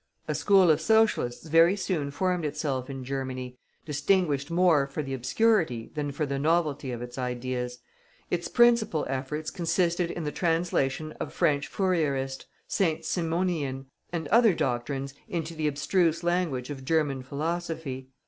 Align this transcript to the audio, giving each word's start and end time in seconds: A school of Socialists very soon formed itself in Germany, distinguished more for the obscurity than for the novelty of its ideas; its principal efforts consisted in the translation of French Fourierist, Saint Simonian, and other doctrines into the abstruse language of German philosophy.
A 0.27 0.33
school 0.33 0.71
of 0.71 0.81
Socialists 0.81 1.45
very 1.47 1.75
soon 1.75 2.09
formed 2.09 2.43
itself 2.43 2.89
in 2.89 3.03
Germany, 3.03 3.59
distinguished 3.85 4.49
more 4.49 4.87
for 4.87 5.03
the 5.03 5.13
obscurity 5.13 5.91
than 5.93 6.11
for 6.11 6.25
the 6.25 6.39
novelty 6.39 6.91
of 6.91 7.03
its 7.03 7.19
ideas; 7.19 7.77
its 8.31 8.47
principal 8.47 9.05
efforts 9.07 9.51
consisted 9.51 10.09
in 10.09 10.23
the 10.23 10.31
translation 10.31 11.11
of 11.19 11.33
French 11.33 11.67
Fourierist, 11.67 12.47
Saint 12.67 13.05
Simonian, 13.05 13.91
and 14.11 14.27
other 14.29 14.55
doctrines 14.55 15.13
into 15.29 15.53
the 15.53 15.67
abstruse 15.67 16.23
language 16.23 16.71
of 16.71 16.83
German 16.83 17.21
philosophy. 17.21 18.09